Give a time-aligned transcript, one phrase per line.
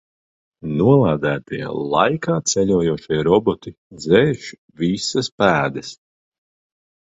[0.77, 1.59] Nolādētie
[1.97, 4.49] laikā ceļojošie roboti dzēš
[4.83, 5.95] visas pēdas.